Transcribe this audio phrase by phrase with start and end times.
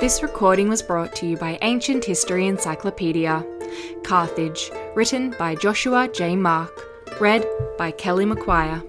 [0.00, 3.44] This recording was brought to you by Ancient History Encyclopedia.
[4.04, 6.36] Carthage, written by Joshua J.
[6.36, 7.44] Mark, read
[7.76, 8.80] by Kelly Macquire.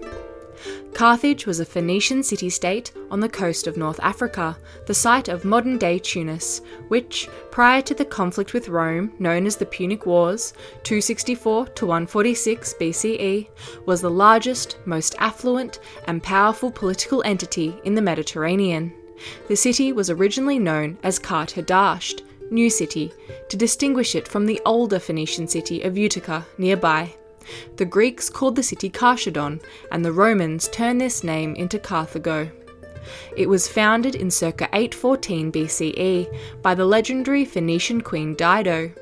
[0.94, 4.56] Carthage was a Phoenician city state on the coast of North Africa,
[4.86, 9.56] the site of modern day Tunis, which, prior to the conflict with Rome, known as
[9.56, 10.52] the Punic Wars,
[10.84, 13.48] 264 to 146 BCE,
[13.84, 18.92] was the largest, most affluent, and powerful political entity in the Mediterranean.
[19.48, 23.12] The city was originally known as Kart Hadasht, New City,
[23.48, 27.14] to distinguish it from the older Phoenician city of Utica nearby.
[27.76, 32.50] The Greeks called the city Karchedon, and the Romans turned this name into Carthago.
[33.36, 38.92] It was founded in circa 814 BCE by the legendary Phoenician queen Dido,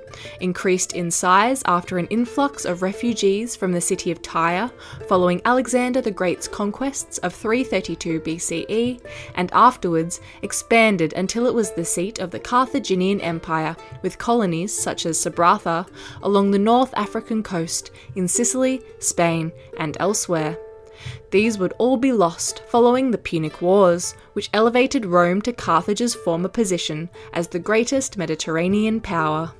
[0.40, 4.70] increased in size after an influx of refugees from the city of Tyre
[5.08, 9.00] following Alexander the Great's conquests of 332 BCE,
[9.34, 15.06] and afterwards expanded until it was the seat of the Carthaginian Empire, with colonies such
[15.06, 15.86] as Sabratha
[16.22, 20.58] along the North African coast, in Sicily, Spain, and elsewhere.
[21.30, 26.48] These would all be lost following the Punic Wars, which elevated Rome to Carthage's former
[26.48, 29.52] position as the greatest Mediterranean power.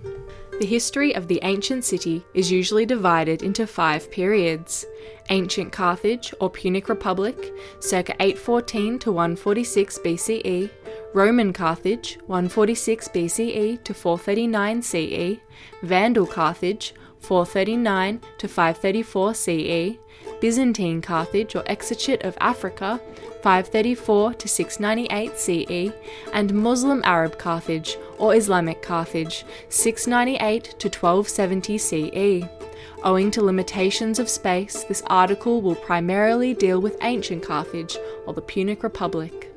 [0.59, 4.85] The history of the ancient city is usually divided into five periods.
[5.31, 10.69] Ancient Carthage or Punic Republic, circa 814 to 146 BCE,
[11.15, 15.39] Roman Carthage, 146 BCE to 439 CE,
[15.85, 19.99] Vandal Carthage, 439 to 534 CE,
[20.41, 23.01] Byzantine Carthage or Exarchate of Africa,
[23.43, 25.93] 534 to 698 CE,
[26.33, 32.49] and Muslim Arab Carthage or Islamic Carthage, 698 to 1270 CE.
[33.05, 38.43] Owing to limitations of space, this article will primarily deal with ancient Carthage or the
[38.43, 39.48] Punic Republic.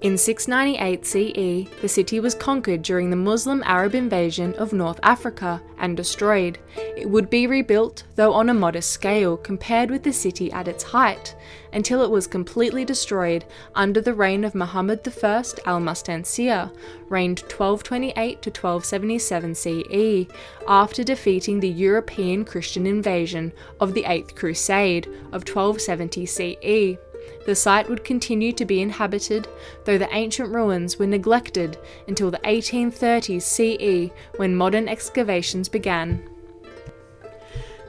[0.00, 5.60] In 698 CE, the city was conquered during the Muslim Arab invasion of North Africa
[5.76, 6.56] and destroyed.
[6.96, 10.84] It would be rebuilt, though on a modest scale compared with the city at its
[10.84, 11.34] height,
[11.72, 16.70] until it was completely destroyed under the reign of Muhammad I al Mustansir,
[17.08, 20.32] reigned 1228 to 1277 CE,
[20.68, 26.98] after defeating the European Christian invasion of the Eighth Crusade of 1270 CE
[27.46, 29.48] the site would continue to be inhabited,
[29.84, 36.28] though the ancient ruins were neglected until the 1830s CE when modern excavations began.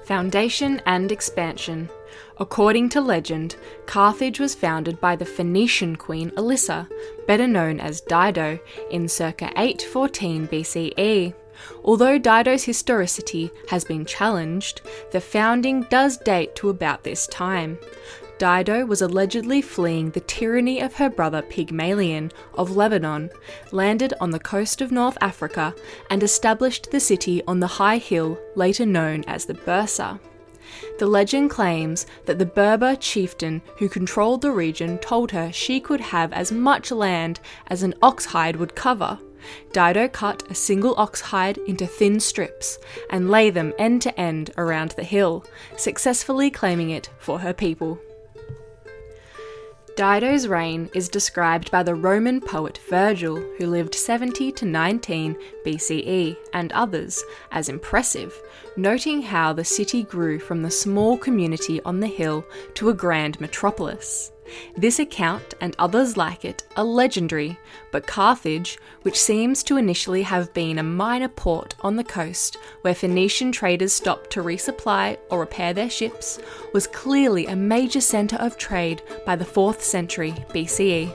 [0.05, 1.89] Foundation and expansion.
[2.39, 6.87] According to legend, Carthage was founded by the Phoenician queen Elissa,
[7.27, 11.33] better known as Dido, in circa 814 BCE.
[11.83, 17.77] Although Dido's historicity has been challenged, the founding does date to about this time.
[18.39, 23.29] Dido was allegedly fleeing the tyranny of her brother Pygmalion of Lebanon,
[23.73, 25.75] landed on the coast of North Africa,
[26.09, 30.21] and established the city on the high hill later known as the Byrsa.
[30.99, 35.99] The legend claims that the Berber chieftain who controlled the region told her she could
[35.99, 39.19] have as much land as an ox hide would cover.
[39.73, 42.77] Dido cut a single ox hide into thin strips
[43.09, 45.43] and lay them end to end around the hill,
[45.75, 47.99] successfully claiming it for her people.
[49.99, 56.37] Dido's reign is described by the Roman poet Virgil, who lived 70 to 19 BCE,
[56.53, 57.21] and others
[57.51, 58.33] as impressive,
[58.77, 62.45] noting how the city grew from the small community on the hill
[62.75, 64.31] to a grand metropolis.
[64.75, 67.57] This account and others like it are legendary,
[67.91, 72.95] but Carthage, which seems to initially have been a minor port on the coast where
[72.95, 76.39] Phoenician traders stopped to resupply or repair their ships,
[76.73, 81.13] was clearly a major centre of trade by the 4th century BCE.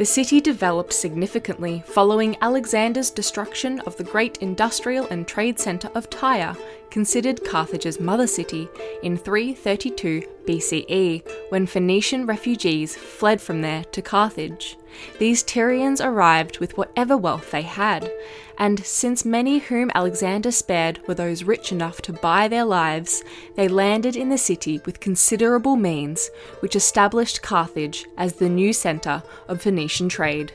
[0.00, 6.08] The city developed significantly following Alexander's destruction of the great industrial and trade centre of
[6.08, 6.56] Tyre,
[6.90, 8.68] considered Carthage's mother city,
[9.02, 14.76] in 332 BCE, when Phoenician refugees fled from there to Carthage.
[15.18, 18.10] These Tyrians arrived with whatever wealth they had,
[18.58, 23.22] and since many whom Alexander spared were those rich enough to buy their lives,
[23.56, 26.28] they landed in the city with considerable means,
[26.60, 30.52] which established Carthage as the new centre of Phoenician trade.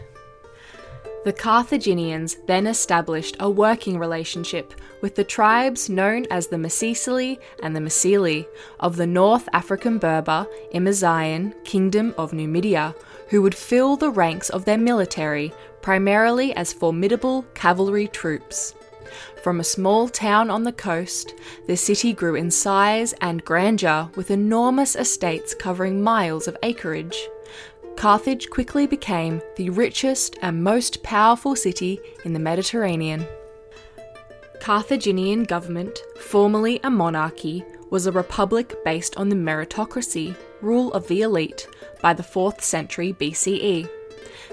[1.26, 7.76] The Carthaginians then established a working relationship with the tribes known as the Masaesyli and
[7.76, 8.46] the Massylii
[8.80, 12.94] of the North African Berber Imazighen Kingdom of Numidia,
[13.30, 15.52] who would fill the ranks of their military
[15.82, 18.76] primarily as formidable cavalry troops.
[19.42, 21.34] From a small town on the coast,
[21.66, 27.18] the city grew in size and grandeur with enormous estates covering miles of acreage.
[27.98, 33.26] Carthage quickly became the richest and most powerful city in the Mediterranean.
[34.60, 41.22] Carthaginian government, formerly a monarchy, was a republic based on the meritocracy, rule of the
[41.22, 41.68] elite,
[42.02, 43.90] by the 4th century BCE.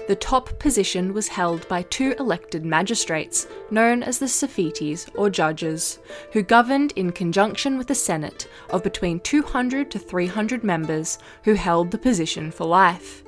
[0.07, 5.99] The top position was held by two elected magistrates, known as the Sophetes or judges,
[6.31, 11.91] who governed in conjunction with a senate of between 200 to 300 members who held
[11.91, 13.22] the position for life.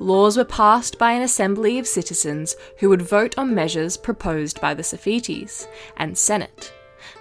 [0.00, 4.72] Laws were passed by an assembly of citizens who would vote on measures proposed by
[4.72, 5.68] the Sophetes
[5.98, 6.72] and Senate.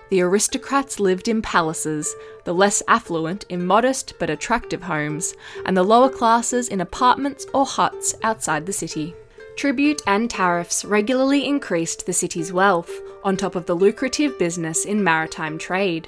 [0.09, 2.15] The aristocrats lived in palaces,
[2.45, 5.33] the less affluent in modest but attractive homes,
[5.65, 9.13] and the lower classes in apartments or huts outside the city.
[9.57, 15.03] Tribute and tariffs regularly increased the city's wealth, on top of the lucrative business in
[15.03, 16.07] maritime trade.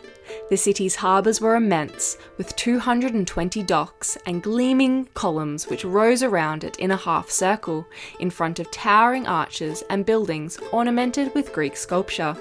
[0.49, 6.77] The city's harbours were immense, with 220 docks and gleaming columns which rose around it
[6.77, 7.85] in a half circle,
[8.19, 12.35] in front of towering arches and buildings ornamented with Greek sculpture.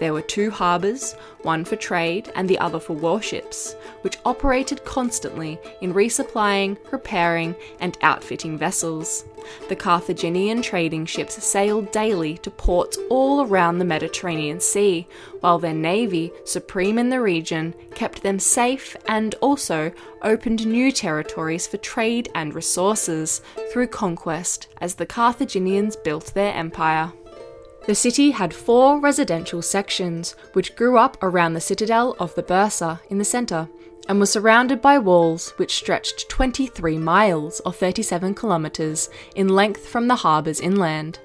[0.00, 5.58] There were two harbours, one for trade and the other for warships, which operated constantly
[5.80, 9.24] in resupplying, repairing, and outfitting vessels.
[9.68, 15.06] The Carthaginian trading ships sailed daily to ports all around the Mediterranean Sea,
[15.40, 19.92] while their navy, supreme in the region, kept them safe and also
[20.22, 23.42] opened new territories for trade and resources
[23.72, 27.12] through conquest as the Carthaginians built their empire.
[27.86, 33.00] The city had four residential sections, which grew up around the citadel of the Byrsa
[33.08, 33.66] in the centre,
[34.08, 40.08] and was surrounded by walls which stretched 23 miles or 37 kilometres in length from
[40.08, 41.18] the harbours inland.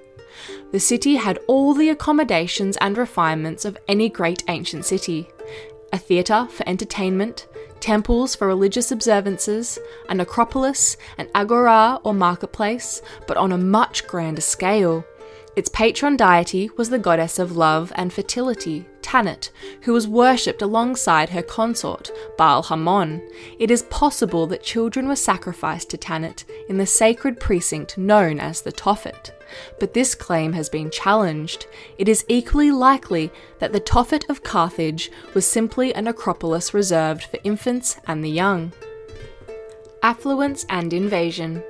[0.72, 5.30] The city had all the accommodations and refinements of any great ancient city
[5.94, 7.48] a theatre for entertainment,
[7.80, 9.78] temples for religious observances,
[10.10, 15.06] an acropolis, an agora or marketplace, but on a much grander scale
[15.56, 19.52] its patron deity was the goddess of love and fertility, Tanit,
[19.82, 23.22] who was worshipped alongside her consort, Baal Hamon.
[23.60, 28.62] It is possible that children were sacrificed to Tanit in the sacred precinct known as
[28.62, 29.32] the Tophet.
[29.80, 31.68] But this claim has been challenged.
[32.00, 37.40] It is equally likely that the Tophet of Carthage was simply an acropolis reserved for
[37.44, 38.72] infants and the young.
[40.02, 41.64] Affluence and invasion.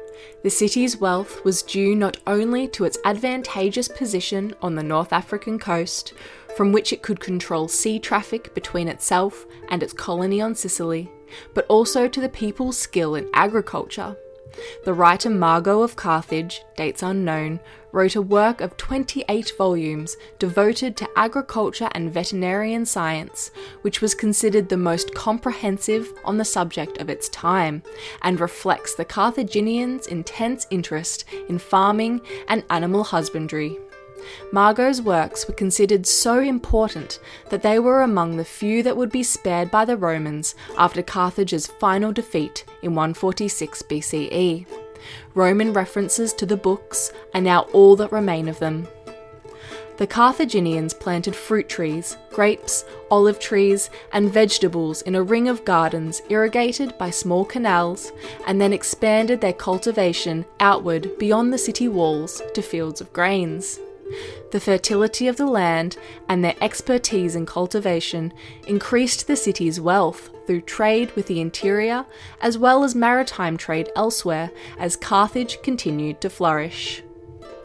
[0.44, 5.58] The city's wealth was due not only to its advantageous position on the North African
[5.58, 6.12] coast,
[6.58, 11.10] from which it could control sea traffic between itself and its colony on Sicily,
[11.54, 14.18] but also to the people's skill in agriculture.
[14.86, 17.60] The writer Mago of Carthage, dates unknown,
[17.92, 23.52] wrote a work of 28 volumes devoted to agriculture and veterinarian science,
[23.82, 27.84] which was considered the most comprehensive on the subject of its time,
[28.24, 33.78] and reflects the Carthaginians' intense interest in farming and animal husbandry.
[34.52, 39.24] Mago's works were considered so important that they were among the few that would be
[39.24, 44.66] spared by the Romans after Carthage's final defeat in 146 BCE.
[45.34, 48.88] Roman references to the books are now all that remain of them.
[49.98, 56.22] The Carthaginians planted fruit trees, grapes, olive trees, and vegetables in a ring of gardens
[56.30, 58.12] irrigated by small canals,
[58.48, 63.80] and then expanded their cultivation outward beyond the city walls to fields of grains.
[64.52, 65.98] The fertility of the land
[66.30, 68.34] and their expertise in cultivation
[68.68, 72.06] increased the city's wealth through trade with the interior
[72.42, 77.04] as well as maritime trade elsewhere as Carthage continued to flourish.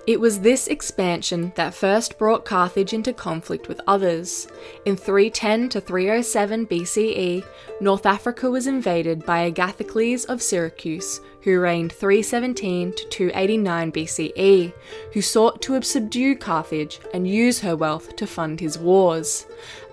[0.08, 4.48] It was this expansion that first brought Carthage into conflict with others.
[4.86, 7.44] In 310 to 307 BCE,
[7.82, 14.72] North Africa was invaded by Agathocles of Syracuse, who reigned 317 to 289 BCE,
[15.12, 19.44] who sought to subdue Carthage and use her wealth to fund his wars.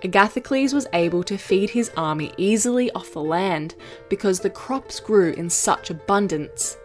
[0.02, 3.74] Agathocles was able to feed his army easily off the land
[4.08, 6.78] because the crops grew in such abundance.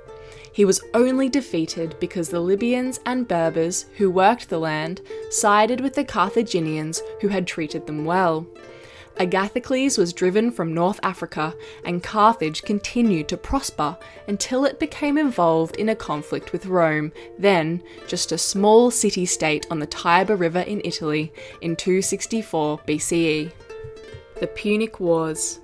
[0.54, 5.94] He was only defeated because the Libyans and Berbers who worked the land sided with
[5.94, 8.46] the Carthaginians who had treated them well.
[9.18, 11.54] Agathocles was driven from North Africa,
[11.84, 17.84] and Carthage continued to prosper until it became involved in a conflict with Rome, then
[18.08, 21.32] just a small city state on the Tiber River in Italy,
[21.62, 23.52] in 264 BCE.
[24.40, 25.60] The Punic Wars.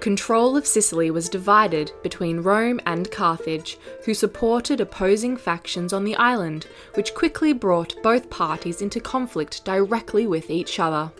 [0.00, 6.16] Control of Sicily was divided between Rome and Carthage, who supported opposing factions on the
[6.16, 11.10] island, which quickly brought both parties into conflict directly with each other.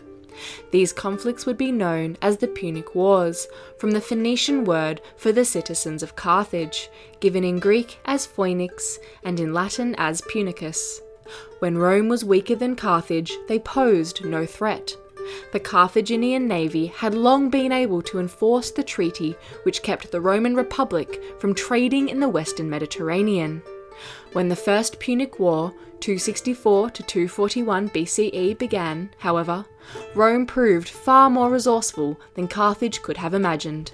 [0.71, 3.47] These conflicts would be known as the Punic Wars,
[3.77, 6.89] from the Phoenician word for the citizens of Carthage,
[7.19, 11.01] given in Greek as Phoenix and in Latin as Punicus.
[11.59, 14.95] When Rome was weaker than Carthage, they posed no threat.
[15.51, 20.55] The Carthaginian navy had long been able to enforce the treaty which kept the Roman
[20.55, 23.61] Republic from trading in the western Mediterranean.
[24.33, 29.65] When the First Punic War, 264 to 241 BCE, began, however,
[30.15, 33.91] Rome proved far more resourceful than Carthage could have imagined.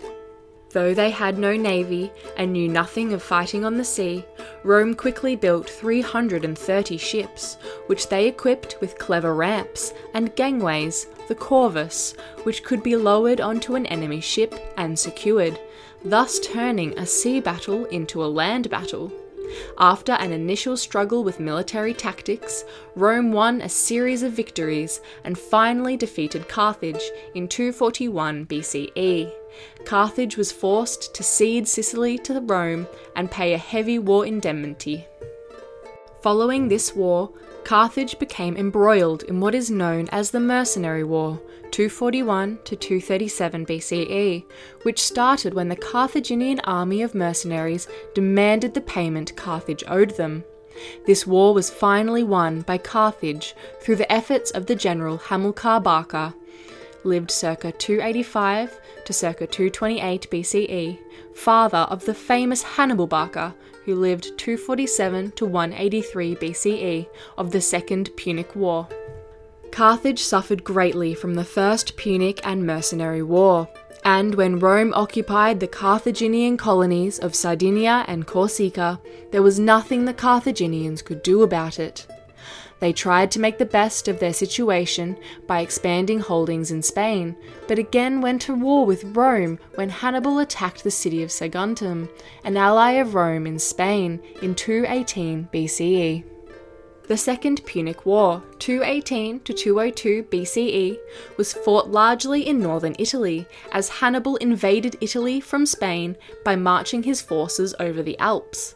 [0.75, 4.25] Though they had no navy and knew nothing of fighting on the sea,
[4.61, 7.55] Rome quickly built 330 ships,
[7.87, 12.13] which they equipped with clever ramps and gangways, the corvus,
[12.43, 15.57] which could be lowered onto an enemy ship and secured,
[16.03, 19.13] thus turning a sea battle into a land battle.
[19.77, 22.65] After an initial struggle with military tactics,
[22.97, 29.31] Rome won a series of victories and finally defeated Carthage in 241 BCE.
[29.85, 35.05] Carthage was forced to cede Sicily to Rome and pay a heavy war indemnity.
[36.21, 37.31] Following this war,
[37.63, 41.39] Carthage became embroiled in what is known as the Mercenary War,
[41.71, 44.45] 241 to 237 BCE,
[44.83, 50.43] which started when the Carthaginian army of mercenaries demanded the payment Carthage owed them.
[51.05, 56.35] This war was finally won by Carthage through the efforts of the general Hamilcar Barca,
[57.05, 60.99] lived circa 285 to circa 228 BCE,
[61.33, 67.07] father of the famous Hannibal Barca, who lived 247 to 183 BCE
[67.37, 68.87] of the Second Punic War.
[69.71, 73.67] Carthage suffered greatly from the First Punic and Mercenary War,
[74.05, 80.13] and when Rome occupied the Carthaginian colonies of Sardinia and Corsica, there was nothing the
[80.13, 82.07] Carthaginians could do about it.
[82.79, 85.17] They tried to make the best of their situation
[85.47, 87.35] by expanding holdings in Spain,
[87.67, 92.09] but again went to war with Rome when Hannibal attacked the city of Saguntum,
[92.43, 96.23] an ally of Rome in Spain, in 218 BCE.
[97.07, 100.97] The Second Punic War, 218 to 202 BCE,
[101.37, 107.21] was fought largely in northern Italy as Hannibal invaded Italy from Spain by marching his
[107.21, 108.73] forces over the Alps.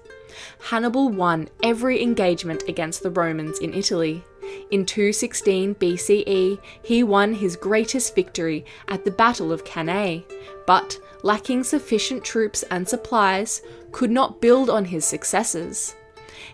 [0.70, 4.24] Hannibal won every engagement against the Romans in Italy.
[4.72, 10.26] In 216 BCE, he won his greatest victory at the Battle of Cannae,
[10.66, 15.96] but, lacking sufficient troops and supplies, could not build on his successes.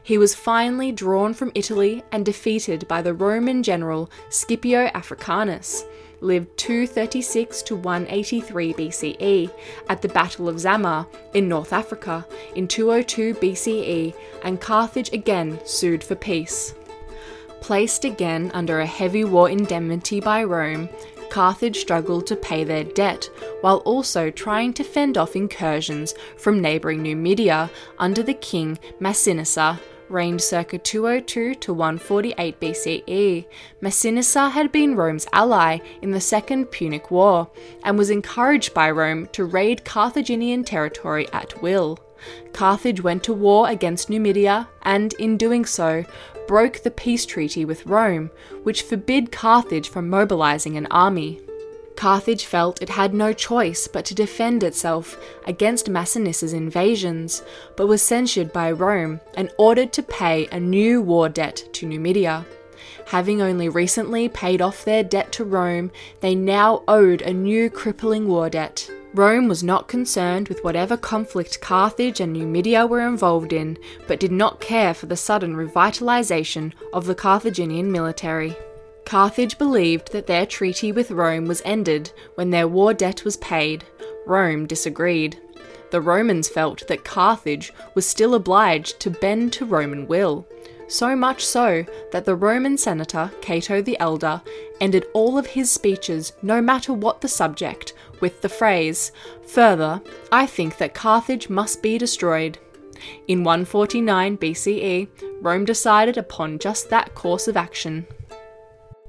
[0.01, 5.85] He was finally drawn from Italy and defeated by the Roman general Scipio Africanus,
[6.21, 9.51] lived 236 to 183 BCE
[9.89, 16.03] at the Battle of Zama in North Africa in 202 BCE, and Carthage again sued
[16.03, 16.73] for peace.
[17.61, 20.89] Placed again under a heavy war indemnity by Rome,
[21.29, 23.29] Carthage struggled to pay their debt
[23.61, 30.41] while also trying to fend off incursions from neighbouring Numidia under the king Massinissa, reigned
[30.41, 33.45] circa 202 to 148 BCE.
[33.81, 37.49] Massinissa had been Rome's ally in the Second Punic War
[37.83, 41.99] and was encouraged by Rome to raid Carthaginian territory at will.
[42.53, 46.05] Carthage went to war against Numidia and, in doing so,
[46.47, 48.31] broke the peace treaty with Rome,
[48.63, 51.41] which forbid Carthage from mobilizing an army.
[51.95, 57.41] Carthage felt it had no choice but to defend itself against Massiniss's invasions,
[57.75, 62.45] but was censured by Rome and ordered to pay a new war debt to Numidia.
[63.07, 68.27] Having only recently paid off their debt to Rome, they now owed a new crippling
[68.27, 68.89] war debt.
[69.13, 74.31] Rome was not concerned with whatever conflict Carthage and Numidia were involved in, but did
[74.31, 78.57] not care for the sudden revitalization of the Carthaginian military.
[79.05, 83.85] Carthage believed that their treaty with Rome was ended when their war debt was paid.
[84.25, 85.39] Rome disagreed.
[85.91, 90.47] The Romans felt that Carthage was still obliged to bend to Roman will.
[90.87, 94.41] So much so that the Roman senator, Cato the Elder,
[94.81, 99.11] ended all of his speeches, no matter what the subject, with the phrase,
[99.47, 102.57] Further, I think that Carthage must be destroyed.
[103.27, 105.07] In 149 BCE,
[105.41, 108.07] Rome decided upon just that course of action.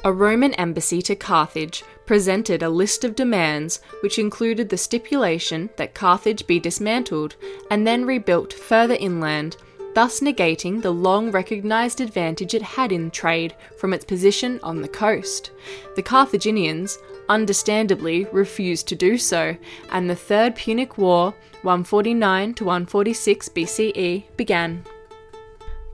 [0.07, 5.95] A Roman embassy to Carthage presented a list of demands which included the stipulation that
[5.95, 7.35] Carthage be dismantled
[7.73, 9.57] and then rebuilt further inland,
[9.97, 14.87] thus negating the long recognised advantage it had in trade from its position on the
[14.87, 15.51] coast.
[15.97, 16.99] The Carthaginians,
[17.29, 19.57] understandably, refused to do so,
[19.91, 24.85] and the Third Punic War, 149 to 146 BCE, began.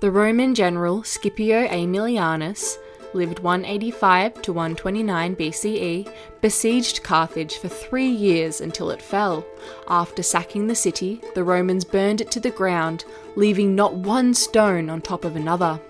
[0.00, 2.76] The Roman general Scipio Aemilianus
[3.14, 9.44] lived 185 to 129 BCE, besieged Carthage for three years until it fell.
[9.88, 13.04] After sacking the city, the Romans burned it to the ground,
[13.36, 15.80] leaving not one stone on top of another.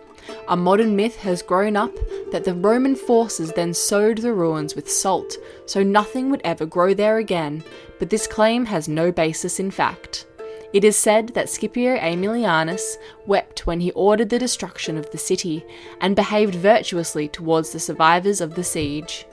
[0.49, 1.93] A modern myth has grown up
[2.31, 5.37] that the Roman forces then sowed the ruins with salt,
[5.67, 7.65] so nothing would ever grow there again,
[7.99, 10.27] but this claim has no basis in fact.
[10.73, 15.65] It is said that Scipio Aemilianus wept when he ordered the destruction of the city
[16.01, 19.27] and behaved virtuously towards the survivors of the siege.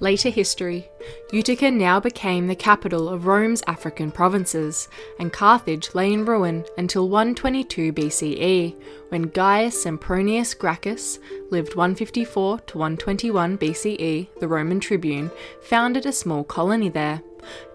[0.00, 0.88] Later history
[1.32, 7.08] Utica now became the capital of Rome's African provinces, and Carthage lay in ruin until
[7.08, 8.76] 122 BCE,
[9.08, 11.18] when Gaius Sempronius Gracchus
[11.50, 15.30] lived 154 to 121 BCE, the Roman tribune,
[15.62, 17.22] founded a small colony there.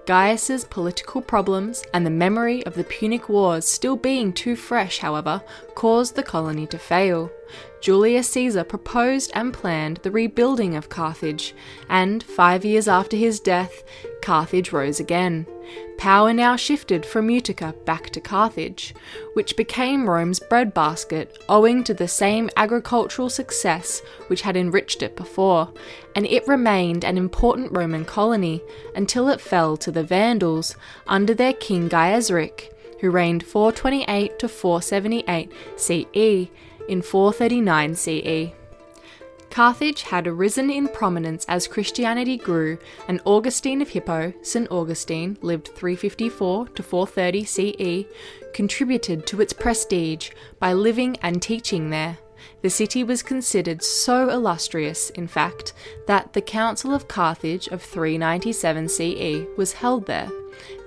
[0.06, 5.44] Gaius's political problems and the memory of the Punic Wars still being too fresh, however,
[5.76, 7.32] caused the colony to fail.
[7.80, 11.54] Julius Caesar proposed and planned the rebuilding of Carthage,
[11.90, 13.84] and five years after his death,
[14.22, 15.46] Carthage rose again.
[15.98, 18.96] Power now shifted from Utica back to Carthage,
[19.34, 25.72] which became Rome's breadbasket owing to the same agricultural success which had enriched it before,
[26.16, 28.62] and it remained an important Roman colony
[28.96, 32.72] until it fell to the Vandals under their king Gaiseric,
[33.02, 36.50] who reigned 428 to 478 CE
[36.88, 38.59] in 439 CE.
[39.50, 42.78] Carthage had arisen in prominence as Christianity grew,
[43.08, 44.70] and Augustine of Hippo, St.
[44.72, 48.06] Augustine, lived 354 to 430 CE,
[48.54, 52.20] contributed to its prestige by living and teaching there.
[52.62, 55.74] The city was considered so illustrious, in fact,
[56.08, 60.30] that the Council of Carthage of 397 CE was held there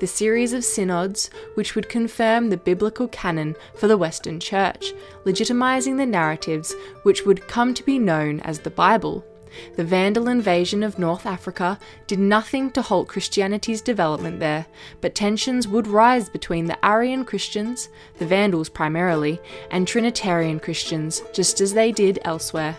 [0.00, 4.92] the series of synods which would confirm the biblical canon for the Western Church,
[5.24, 9.24] legitimizing the narratives which would come to be known as the Bible.
[9.76, 14.66] The Vandal invasion of North Africa did nothing to halt Christianity's development there,
[15.00, 19.40] but tensions would rise between the Arian Christians, the Vandals primarily,
[19.70, 22.78] and Trinitarian Christians, just as they did elsewhere.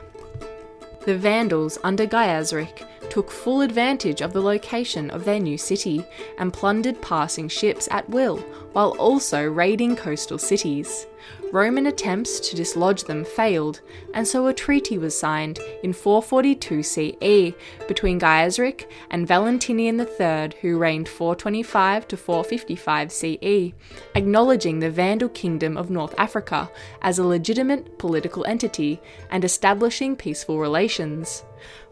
[1.06, 6.06] The Vandals under Gaiseric took full advantage of the location of their new city
[6.40, 8.38] and plundered passing ships at will,
[8.72, 11.06] while also raiding coastal cities.
[11.52, 13.82] Roman attempts to dislodge them failed,
[14.14, 17.54] and so a treaty was signed in 442 CE
[17.88, 23.74] between Gaiseric and Valentinian III, who reigned 425 to 455 CE,
[24.16, 26.72] acknowledging the Vandal Kingdom of North Africa
[27.04, 30.93] as a legitimate political entity and establishing peaceful relations.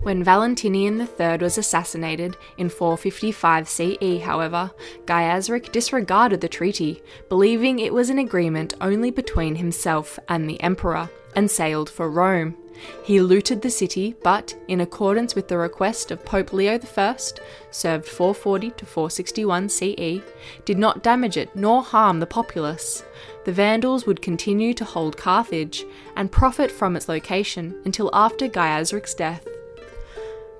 [0.02, 4.72] When Valentinian III was assassinated in 455 CE, however,
[5.06, 11.10] Gaiseric disregarded the treaty, believing it was an agreement only between himself and the emperor,
[11.36, 12.56] and sailed for Rome.
[13.04, 17.18] He looted the city, but, in accordance with the request of Pope Leo I,
[17.70, 20.22] served 440 to 461 CE,
[20.66, 23.04] did not damage it nor harm the populace.
[23.46, 29.14] The Vandals would continue to hold Carthage and profit from its location until after Gaiseric's
[29.14, 29.48] death.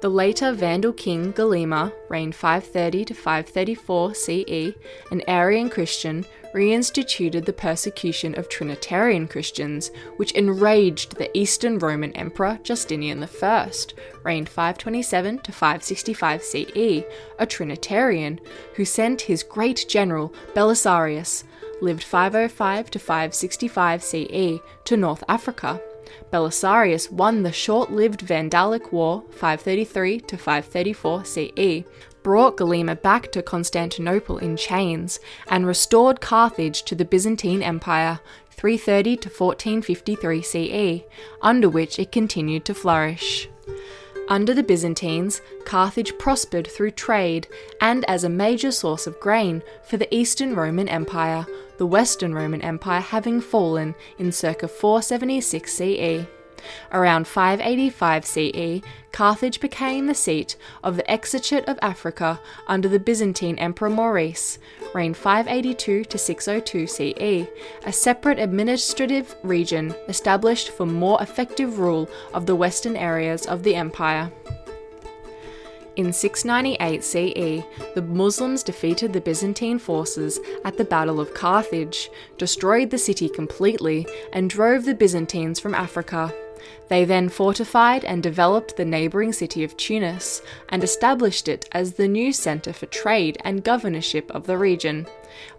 [0.02, 4.74] The later Vandal king Gelimer reigned 530 to 534 CE,
[5.12, 12.60] an Arian Christian, reinstituted the persecution of Trinitarian Christians, which enraged the Eastern Roman Emperor
[12.64, 13.72] Justinian I,
[14.24, 17.04] reigned 527 to 565 CE,
[17.40, 18.40] a Trinitarian,
[18.76, 21.44] who sent his great general Belisarius,
[21.82, 25.82] lived 505 to 565 CE, to North Africa.
[26.32, 31.84] Belisarius won the short lived Vandalic War 533 to 534 CE,
[32.24, 38.20] brought Gelimer back to Constantinople in chains, and restored Carthage to the Byzantine Empire
[38.52, 41.04] 330 to 1453 CE,
[41.42, 43.50] under which it continued to flourish.
[44.30, 47.48] Under the Byzantines, Carthage prospered through trade
[47.82, 51.46] and as a major source of grain for the Eastern Roman Empire,
[51.78, 56.28] the Western Roman Empire having fallen in circa 476 CE.
[56.92, 63.58] Around 585 CE, Carthage became the seat of the Exarchate of Africa under the Byzantine
[63.58, 64.58] Emperor Maurice,
[64.94, 67.48] reigned 582 to 602 CE,
[67.86, 73.76] a separate administrative region established for more effective rule of the western areas of the
[73.76, 74.32] empire.
[75.98, 82.90] In 698 CE, the Muslims defeated the Byzantine forces at the Battle of Carthage, destroyed
[82.90, 86.34] the city completely, and drove the Byzantines from Africa.
[86.88, 92.08] They then fortified and developed the neighbouring city of Tunis and established it as the
[92.08, 95.08] new centre for trade and governorship of the region.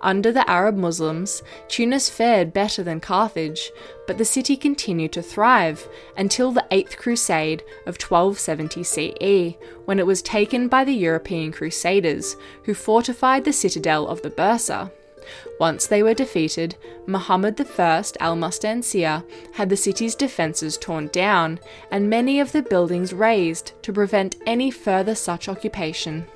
[0.00, 3.70] Under the Arab Muslims, Tunis fared better than Carthage,
[4.06, 10.06] but the city continued to thrive until the Eighth Crusade of 1270 CE, when it
[10.06, 14.90] was taken by the European Crusaders, who fortified the citadel of the Byrsa.
[15.58, 22.10] Once they were defeated, Muhammad I al Mustansir had the city's defences torn down and
[22.10, 26.26] many of the buildings razed to prevent any further such occupation.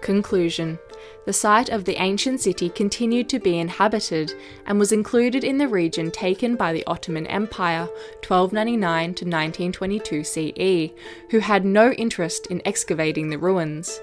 [0.00, 0.78] Conclusion
[1.24, 4.34] The site of the ancient city continued to be inhabited
[4.66, 7.88] and was included in the region taken by the Ottoman Empire
[8.26, 10.92] 1299 to 1922 CE,
[11.30, 14.00] who had no interest in excavating the ruins.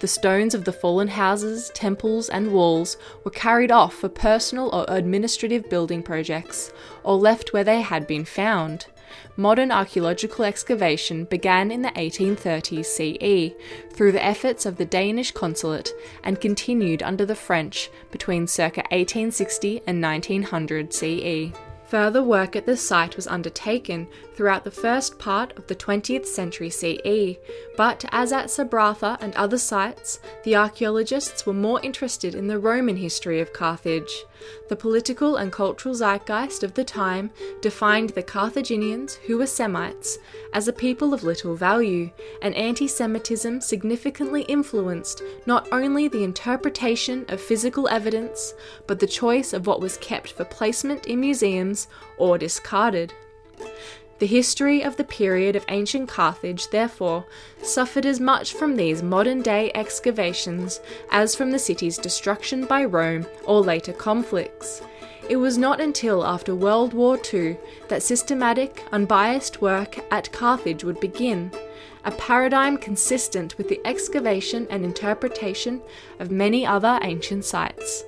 [0.00, 4.84] The stones of the fallen houses, temples, and walls were carried off for personal or
[4.88, 8.86] administrative building projects, or left where they had been found.
[9.36, 13.54] Modern archaeological excavation began in the 1830s CE
[13.92, 19.82] through the efforts of the Danish consulate and continued under the French between circa 1860
[19.86, 21.52] and 1900 CE.
[21.88, 26.70] Further work at the site was undertaken throughout the first part of the 20th century
[26.70, 27.38] CE,
[27.76, 32.96] but as at Sabratha and other sites, the archaeologists were more interested in the Roman
[32.96, 34.24] history of Carthage.
[34.68, 37.30] The political and cultural zeitgeist of the time
[37.62, 40.18] defined the Carthaginians, who were Semites,
[40.52, 42.10] as a people of little value,
[42.42, 48.54] and anti Semitism significantly influenced not only the interpretation of physical evidence,
[48.86, 53.12] but the choice of what was kept for placement in museums or discarded.
[54.20, 57.26] The history of the period of ancient Carthage, therefore,
[57.62, 63.26] suffered as much from these modern day excavations as from the city's destruction by Rome
[63.44, 64.82] or later conflicts.
[65.28, 67.56] It was not until after World War II
[67.88, 71.50] that systematic, unbiased work at Carthage would begin,
[72.04, 75.80] a paradigm consistent with the excavation and interpretation
[76.20, 78.04] of many other ancient sites.